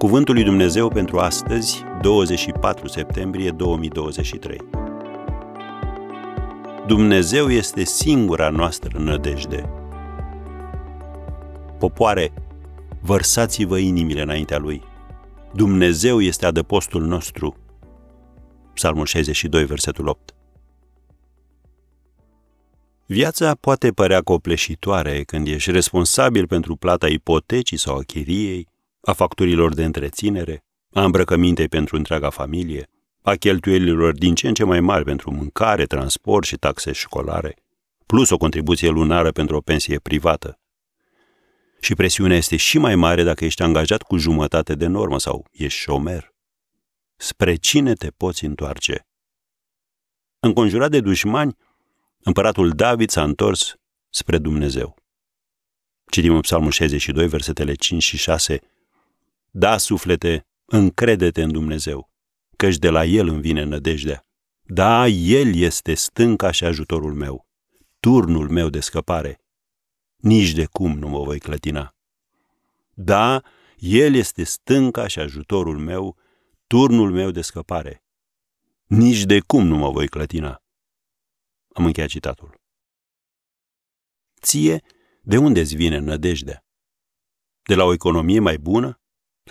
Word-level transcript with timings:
Cuvântul 0.00 0.34
lui 0.34 0.44
Dumnezeu 0.44 0.88
pentru 0.88 1.18
astăzi, 1.18 1.84
24 2.00 2.88
septembrie 2.88 3.50
2023. 3.50 4.58
Dumnezeu 6.86 7.50
este 7.50 7.84
singura 7.84 8.48
noastră 8.48 8.98
nădejde. 8.98 9.70
Popoare, 11.78 12.32
vărsați-vă 13.00 13.78
inimile 13.78 14.22
înaintea 14.22 14.58
Lui. 14.58 14.82
Dumnezeu 15.54 16.20
este 16.20 16.46
adăpostul 16.46 17.02
nostru. 17.02 17.56
Psalmul 18.74 19.06
62, 19.06 19.64
versetul 19.64 20.06
8. 20.06 20.34
Viața 23.06 23.54
poate 23.54 23.90
părea 23.90 24.20
copleșitoare 24.20 25.22
când 25.22 25.46
ești 25.46 25.70
responsabil 25.70 26.46
pentru 26.46 26.76
plata 26.76 27.08
ipotecii 27.08 27.78
sau 27.78 27.96
a 27.96 28.02
chiriei, 28.02 28.69
a 29.00 29.12
facturilor 29.12 29.74
de 29.74 29.84
întreținere, 29.84 30.64
a 30.92 31.04
îmbrăcămintei 31.04 31.68
pentru 31.68 31.96
întreaga 31.96 32.30
familie, 32.30 32.88
a 33.22 33.34
cheltuielilor 33.34 34.12
din 34.12 34.34
ce 34.34 34.48
în 34.48 34.54
ce 34.54 34.64
mai 34.64 34.80
mari 34.80 35.04
pentru 35.04 35.30
mâncare, 35.30 35.84
transport 35.84 36.46
și 36.46 36.56
taxe 36.56 36.92
școlare, 36.92 37.56
plus 38.06 38.30
o 38.30 38.36
contribuție 38.36 38.88
lunară 38.88 39.32
pentru 39.32 39.56
o 39.56 39.60
pensie 39.60 39.98
privată. 39.98 40.60
Și 41.80 41.94
presiunea 41.94 42.36
este 42.36 42.56
și 42.56 42.78
mai 42.78 42.94
mare 42.94 43.22
dacă 43.22 43.44
ești 43.44 43.62
angajat 43.62 44.02
cu 44.02 44.16
jumătate 44.16 44.74
de 44.74 44.86
normă 44.86 45.18
sau 45.18 45.46
ești 45.50 45.78
șomer. 45.78 46.32
Spre 47.16 47.54
cine 47.54 47.92
te 47.92 48.08
poți 48.08 48.44
întoarce? 48.44 49.06
Înconjurat 50.38 50.90
de 50.90 51.00
dușmani, 51.00 51.56
împăratul 52.22 52.70
David 52.70 53.10
s-a 53.10 53.22
întors 53.22 53.74
spre 54.08 54.38
Dumnezeu. 54.38 54.96
Citim 56.10 56.34
în 56.34 56.40
Psalmul 56.40 56.70
62, 56.70 57.28
versetele 57.28 57.74
5 57.74 58.02
și 58.02 58.16
6. 58.16 58.60
Da, 59.50 59.78
suflete, 59.78 60.46
încrede-te 60.64 61.42
în 61.42 61.52
Dumnezeu, 61.52 62.10
căci 62.56 62.76
de 62.76 62.90
la 62.90 63.04
El 63.04 63.28
îmi 63.28 63.40
vine 63.40 63.62
nădejdea. 63.62 64.26
Da, 64.62 65.06
El 65.06 65.54
este 65.54 65.94
stânca 65.94 66.50
și 66.50 66.64
ajutorul 66.64 67.14
meu, 67.14 67.46
turnul 68.00 68.48
meu 68.48 68.68
de 68.68 68.80
scăpare. 68.80 69.40
Nici 70.16 70.52
de 70.52 70.66
cum 70.66 70.98
nu 70.98 71.08
mă 71.08 71.22
voi 71.22 71.38
clătina. 71.38 71.94
Da, 72.94 73.42
El 73.76 74.14
este 74.14 74.44
stânca 74.44 75.06
și 75.06 75.18
ajutorul 75.18 75.78
meu, 75.78 76.16
turnul 76.66 77.10
meu 77.10 77.30
de 77.30 77.40
scăpare. 77.40 78.04
Nici 78.86 79.24
de 79.24 79.40
cum 79.40 79.66
nu 79.66 79.76
mă 79.76 79.90
voi 79.90 80.08
clătina. 80.08 80.62
Am 81.72 81.84
încheiat 81.84 82.08
citatul. 82.08 82.60
Ție, 84.40 84.82
de 85.22 85.36
unde 85.36 85.60
îți 85.60 85.74
vine 85.74 85.98
nădejdea? 85.98 86.64
De 87.62 87.74
la 87.74 87.84
o 87.84 87.92
economie 87.92 88.38
mai 88.38 88.58
bună? 88.58 88.99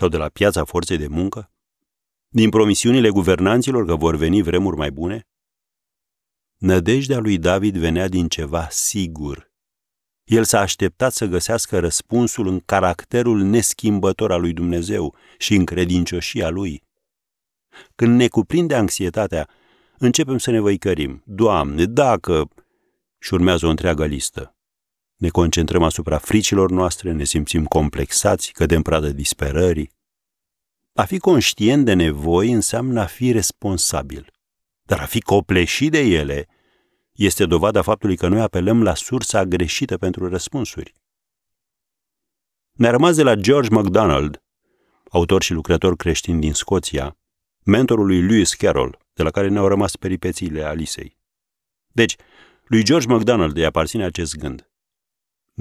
Sau 0.00 0.08
de 0.08 0.16
la 0.16 0.28
piața 0.28 0.64
forței 0.64 0.96
de 0.96 1.06
muncă? 1.06 1.50
Din 2.28 2.50
promisiunile 2.50 3.10
guvernanților 3.10 3.86
că 3.86 3.96
vor 3.96 4.16
veni 4.16 4.42
vremuri 4.42 4.76
mai 4.76 4.90
bune? 4.90 5.26
Nădejdea 6.56 7.18
lui 7.18 7.38
David 7.38 7.76
venea 7.76 8.08
din 8.08 8.28
ceva 8.28 8.68
sigur. 8.68 9.52
El 10.24 10.44
s-a 10.44 10.60
așteptat 10.60 11.12
să 11.12 11.26
găsească 11.26 11.78
răspunsul 11.78 12.46
în 12.46 12.60
caracterul 12.60 13.42
neschimbător 13.42 14.32
al 14.32 14.40
lui 14.40 14.52
Dumnezeu 14.52 15.14
și 15.38 15.54
în 15.54 15.64
credincioșia 15.64 16.48
lui. 16.48 16.82
Când 17.94 18.16
ne 18.16 18.28
cuprinde 18.28 18.74
anxietatea, 18.74 19.48
începem 19.98 20.38
să 20.38 20.50
ne 20.50 20.60
văicărim. 20.60 21.22
Doamne, 21.26 21.84
dacă... 21.84 22.48
Și 23.18 23.34
urmează 23.34 23.66
o 23.66 23.70
întreagă 23.70 24.06
listă. 24.06 24.54
Ne 25.20 25.28
concentrăm 25.28 25.82
asupra 25.82 26.18
fricilor 26.18 26.70
noastre, 26.70 27.12
ne 27.12 27.24
simțim 27.24 27.64
complexați, 27.64 28.52
cădem 28.52 28.82
pradă 28.82 29.10
disperării. 29.10 29.90
A 30.94 31.04
fi 31.04 31.18
conștient 31.18 31.84
de 31.84 31.92
nevoi 31.92 32.52
înseamnă 32.52 33.00
a 33.00 33.04
fi 33.04 33.32
responsabil. 33.32 34.32
Dar 34.82 35.00
a 35.00 35.04
fi 35.04 35.20
copleșit 35.20 35.90
de 35.90 35.98
ele 35.98 36.48
este 37.12 37.46
dovada 37.46 37.82
faptului 37.82 38.16
că 38.16 38.28
noi 38.28 38.40
apelăm 38.40 38.82
la 38.82 38.94
sursa 38.94 39.44
greșită 39.44 39.98
pentru 39.98 40.28
răspunsuri. 40.28 40.94
Ne-a 42.72 42.90
rămas 42.90 43.16
de 43.16 43.22
la 43.22 43.34
George 43.34 43.70
MacDonald, 43.70 44.42
autor 45.10 45.42
și 45.42 45.52
lucrător 45.52 45.96
creștin 45.96 46.40
din 46.40 46.52
Scoția, 46.52 47.16
mentorul 47.64 48.06
lui 48.06 48.22
Lewis 48.22 48.54
Carroll, 48.54 48.98
de 49.12 49.22
la 49.22 49.30
care 49.30 49.48
ne-au 49.48 49.68
rămas 49.68 49.96
peripețiile 49.96 50.62
Alisei. 50.62 51.16
Deci, 51.92 52.16
lui 52.64 52.82
George 52.82 53.06
MacDonald 53.06 53.56
îi 53.56 53.64
aparține 53.64 54.04
acest 54.04 54.36
gând. 54.36 54.69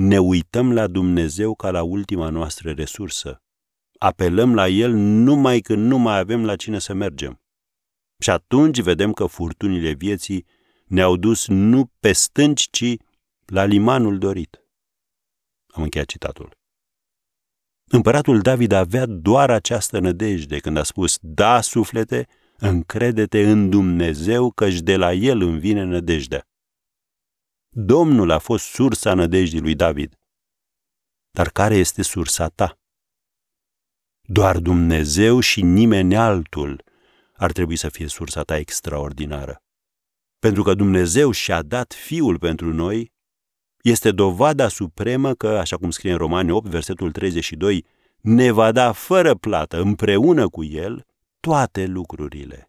Ne 0.02 0.18
uităm 0.20 0.74
la 0.74 0.88
Dumnezeu 0.88 1.56
ca 1.56 1.72
la 1.72 1.84
ultima 1.84 2.30
noastră 2.30 2.72
resursă. 2.72 3.42
Apelăm 3.98 4.54
la 4.54 4.68
El 4.68 4.92
numai 4.94 5.60
când 5.60 5.86
nu 5.86 5.98
mai 5.98 6.18
avem 6.18 6.46
la 6.46 6.56
cine 6.56 6.80
să 6.80 6.94
mergem. 6.94 7.42
Și 8.20 8.30
atunci 8.30 8.82
vedem 8.82 9.14
că 9.14 9.26
furtunile 9.26 9.92
vieții 9.92 10.46
ne-au 10.86 11.18
dus 11.18 11.48
nu 11.48 11.92
pe 12.00 12.12
stânci, 12.12 12.68
ci 12.72 12.96
la 13.46 13.64
limanul 13.64 14.18
dorit. 14.18 14.64
Am 15.68 15.84
încheiat 15.84 16.08
citatul. 16.08 16.58
Împăratul 17.92 18.40
David 18.40 18.72
avea 18.72 19.06
doar 19.06 19.52
această 19.52 20.00
nădejde 20.00 20.60
când 20.60 20.78
a 20.78 20.84
spus, 20.84 21.18
da, 21.22 21.62
suflete, 21.62 22.28
încredete 22.58 23.50
în 23.50 23.70
Dumnezeu, 23.70 24.52
căci 24.52 24.80
de 24.80 24.96
la 24.96 25.14
El 25.14 25.42
îmi 25.42 25.60
vine 25.60 25.84
nădejdea. 25.84 26.49
Domnul 27.70 28.32
a 28.32 28.38
fost 28.38 28.66
sursa 28.66 29.14
nădejdii 29.14 29.62
lui 29.62 29.76
David. 29.76 30.20
Dar 31.32 31.50
care 31.50 31.76
este 31.76 32.02
sursa 32.02 32.48
ta? 32.48 32.78
Doar 34.22 34.60
Dumnezeu 34.60 35.40
și 35.40 35.62
nimeni 35.62 36.16
altul 36.16 36.84
ar 37.34 37.52
trebui 37.52 37.76
să 37.76 37.90
fie 37.90 38.08
sursa 38.08 38.42
ta 38.42 38.58
extraordinară. 38.58 39.64
Pentru 40.40 40.64
că 40.64 40.74
Dumnezeu 40.74 41.32
și-a 41.32 41.62
dat 41.62 41.94
Fiul 41.94 42.40
pentru 42.40 42.74
noi, 42.74 43.12
este 43.82 44.12
dovada 44.12 44.68
supremă 44.68 45.34
că, 45.34 45.48
așa 45.48 45.78
cum 45.78 45.92
scrie 45.92 46.12
în 46.12 46.18
Romani 46.18 46.52
8, 46.52 46.70
versetul 46.70 47.12
32, 47.12 47.86
ne 48.22 48.52
va 48.52 48.72
da 48.72 48.92
fără 48.92 49.36
plată, 49.36 49.82
împreună 49.82 50.50
cu 50.50 50.64
El, 50.64 51.06
toate 51.40 51.86
lucrurile. 51.86 52.69